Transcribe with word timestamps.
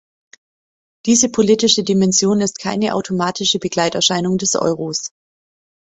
Diese 1.05 1.29
politische 1.29 1.83
Dimension 1.83 2.41
ist 2.41 2.57
keine 2.57 2.95
automatische 2.95 3.59
Begleiterscheinung 3.59 4.39
des 4.39 4.55
Euros. 4.55 5.11